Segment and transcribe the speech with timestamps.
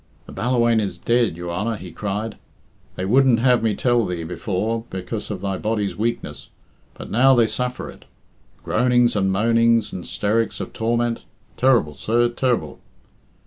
[0.25, 2.37] "The Ballawhaine is dead, your Honour," he cried,
[2.95, 6.49] "They wouldn't have me tell thee before because of thy body's weakness,
[6.95, 8.05] but now they suffer it.
[8.63, 11.21] Groanings and moanings and 'stericks of torment!
[11.55, 12.79] Ter'ble sir, ter'ble!